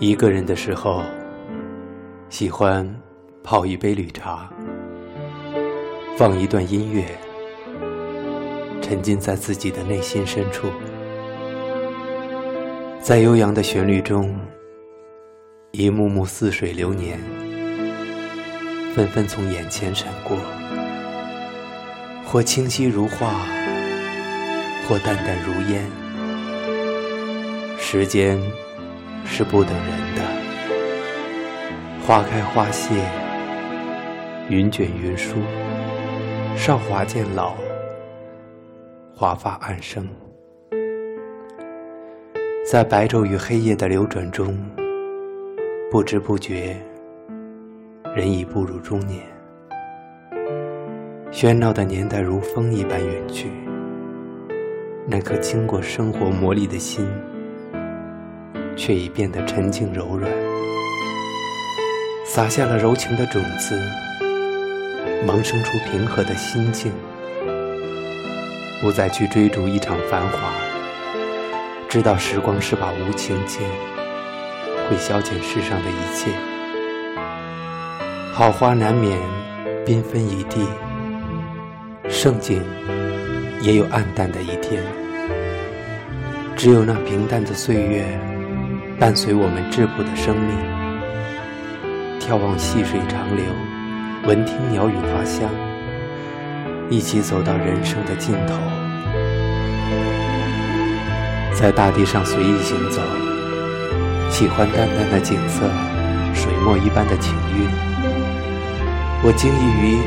[0.00, 1.02] 一个人的时候，
[2.28, 2.88] 喜欢
[3.42, 4.48] 泡一杯绿茶，
[6.16, 7.04] 放一段音乐，
[8.80, 10.68] 沉浸在自己的内心深处，
[13.00, 14.38] 在悠扬的旋律中，
[15.72, 17.18] 一幕幕似水流年，
[18.94, 20.36] 纷纷从眼前闪过，
[22.24, 23.34] 或清晰如画，
[24.86, 25.84] 或淡淡如烟，
[27.80, 28.40] 时间。
[29.24, 30.22] 是不等人的，
[32.04, 32.94] 花开花谢，
[34.48, 35.36] 云卷云舒，
[36.56, 37.54] 韶华渐老，
[39.14, 40.08] 华发暗生，
[42.68, 44.58] 在白昼与黑夜的流转中，
[45.90, 46.76] 不知不觉，
[48.16, 49.20] 人已步入中年。
[51.30, 53.50] 喧闹的年代如风一般远去，
[55.06, 57.06] 那颗经过生活磨砺的心。
[58.78, 60.32] 却已变得沉静柔软，
[62.24, 63.78] 撒下了柔情的种子，
[65.26, 66.92] 萌生出平和的心境。
[68.80, 70.52] 不再去追逐一场繁华，
[71.88, 73.60] 知道时光是把无情剑，
[74.88, 76.30] 会消减世上的一切。
[78.32, 79.18] 好花难免
[79.84, 80.64] 缤纷一地，
[82.08, 82.62] 盛景
[83.60, 84.80] 也有暗淡的一天。
[86.56, 88.27] 只有那平淡的岁月。
[88.98, 90.58] 伴随我们质朴的生命，
[92.18, 93.46] 眺望细水长流，
[94.24, 95.48] 闻听鸟语花香，
[96.90, 98.54] 一起走到人生的尽头，
[101.54, 103.00] 在大地上随意行走，
[104.30, 105.70] 喜欢淡淡的景色，
[106.34, 107.70] 水墨一般的情韵。
[109.22, 110.00] 我惊异于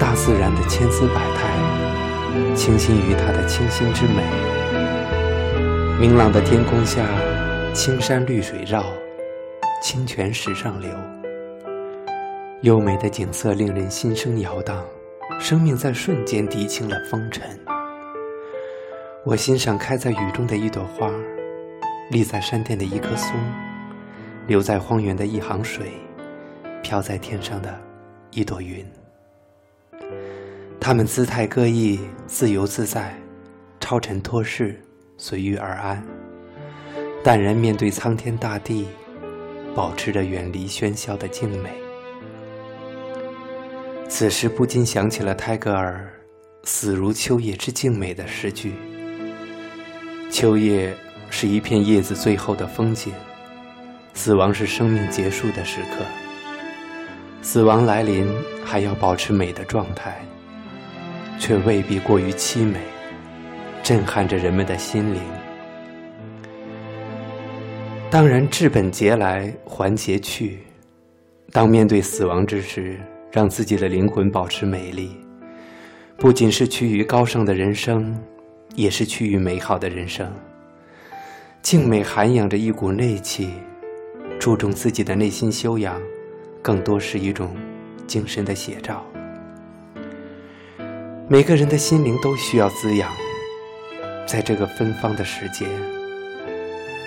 [0.00, 4.24] 大自然的千姿百态，倾心于它的清新之美。
[6.00, 7.06] 明朗的天空下。
[7.74, 8.84] 青山绿水绕，
[9.82, 10.90] 清泉石上流。
[12.60, 14.84] 优美的景色令人心生摇荡，
[15.40, 17.58] 生命在瞬间涤清了风尘。
[19.24, 21.10] 我欣赏开在雨中的一朵花，
[22.10, 23.34] 立在山巅的一棵松，
[24.46, 25.92] 留在荒原的一行水，
[26.82, 27.74] 飘在天上的
[28.32, 28.86] 一朵云。
[30.78, 33.14] 它们姿态各异，自由自在，
[33.80, 34.78] 超尘脱世，
[35.16, 36.04] 随遇而安。
[37.24, 38.88] 淡然面对苍天大地，
[39.76, 41.70] 保持着远离喧嚣的静美。
[44.08, 46.12] 此时不禁想起了泰戈尔
[46.64, 48.74] “死如秋叶之静美”的诗句。
[50.32, 50.92] 秋叶
[51.30, 53.12] 是一片叶子最后的风景，
[54.14, 56.04] 死亡是生命结束的时刻。
[57.40, 58.26] 死亡来临，
[58.64, 60.20] 还要保持美的状态，
[61.38, 62.80] 却未必过于凄美，
[63.80, 65.20] 震撼着人们的心灵。
[68.12, 70.58] 当然，治本节来还节去。
[71.50, 73.00] 当面对死亡之时，
[73.30, 75.16] 让自己的灵魂保持美丽，
[76.18, 78.14] 不仅是趋于高尚的人生，
[78.74, 80.30] 也是趋于美好的人生。
[81.62, 83.48] 静美涵养着一股内气，
[84.38, 85.98] 注重自己的内心修养，
[86.60, 87.56] 更多是一种
[88.06, 89.02] 精神的写照。
[91.28, 93.10] 每个人的心灵都需要滋养，
[94.26, 95.64] 在这个芬芳的时节，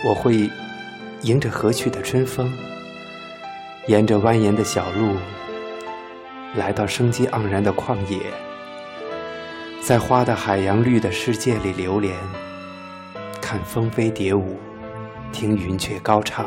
[0.04, 0.50] 我会。
[1.26, 2.54] 迎着和煦的春风，
[3.88, 5.16] 沿着蜿蜒的小路，
[6.56, 8.20] 来到生机盎然的旷野，
[9.82, 12.16] 在花的海洋、绿的世界里流连，
[13.42, 14.60] 看蜂飞蝶舞，
[15.32, 16.46] 听云雀高唱。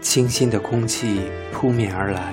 [0.00, 1.22] 清新的空气
[1.52, 2.32] 扑面而来，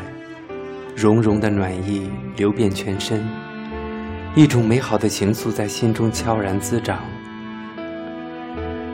[0.95, 3.27] 融融的暖意流遍全身，
[4.35, 6.99] 一种美好的情愫在心中悄然滋长。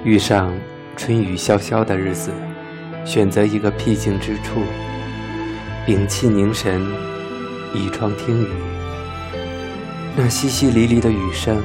[0.06, 0.54] 遇上。
[1.04, 2.30] 春雨潇潇的日子，
[3.06, 4.62] 选择一个僻静之处，
[5.84, 6.80] 屏气凝神，
[7.74, 8.48] 倚窗听雨。
[10.16, 11.60] 那淅淅沥沥的雨声，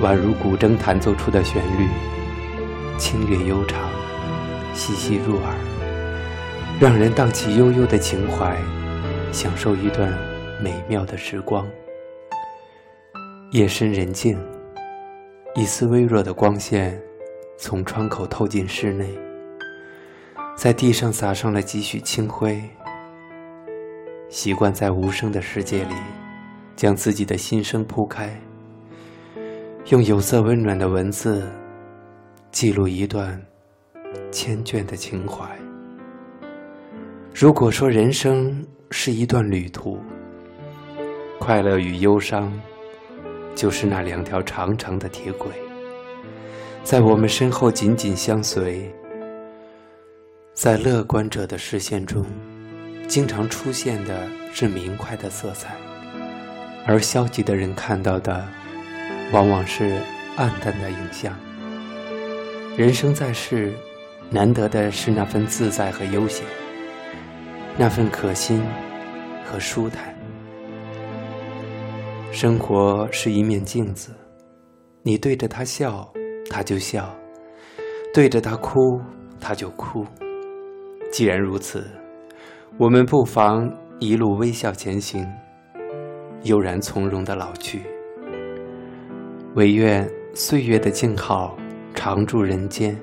[0.00, 1.88] 宛如古筝弹奏出的旋律，
[2.96, 3.90] 清越悠长，
[4.72, 5.52] 细细入耳，
[6.78, 8.56] 让人荡起悠悠的情怀，
[9.32, 10.16] 享受一段
[10.60, 11.66] 美妙的时光。
[13.50, 14.38] 夜深人静，
[15.56, 16.96] 一丝微弱的光线。
[17.64, 19.08] 从窗口透进室内，
[20.54, 22.62] 在地上撒上了几许清灰。
[24.28, 25.94] 习惯在无声的世界里，
[26.76, 28.38] 将自己的心声铺开，
[29.86, 31.50] 用有色温暖的文字，
[32.50, 33.42] 记录一段
[34.30, 35.48] 缱绻的情怀。
[37.34, 39.98] 如果说人生是一段旅途，
[41.40, 42.52] 快乐与忧伤，
[43.54, 45.50] 就是那两条长长的铁轨。
[46.84, 48.94] 在我们身后紧紧相随，
[50.52, 52.22] 在乐观者的视线中，
[53.08, 55.74] 经常出现的是明快的色彩，
[56.86, 58.46] 而消极的人看到的，
[59.32, 59.98] 往往是
[60.36, 61.34] 暗淡的影像。
[62.76, 63.72] 人生在世，
[64.28, 66.44] 难得的是那份自在和悠闲，
[67.78, 68.62] 那份可心
[69.42, 70.14] 和舒坦。
[72.30, 74.10] 生活是一面镜子，
[75.02, 76.12] 你对着它笑，
[76.50, 77.04] 他就笑；
[78.12, 79.00] 对着他哭，
[79.40, 80.06] 他就哭。
[81.10, 81.86] 既然如此，
[82.78, 85.26] 我们不妨一路微笑前行，
[86.42, 87.82] 悠然从容的老去。
[89.54, 91.56] 唯愿岁月的静好
[91.94, 92.98] 常驻人间，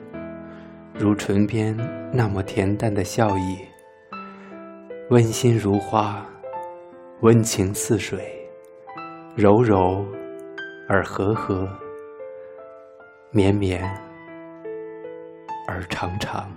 [0.93, 1.75] 如唇边
[2.11, 3.57] 那么恬淡的笑意，
[5.09, 6.25] 温馨如花，
[7.21, 8.19] 温情似水，
[9.35, 10.05] 柔柔
[10.89, 11.65] 而和和，
[13.33, 13.81] 绵绵
[15.65, 16.53] 而长长。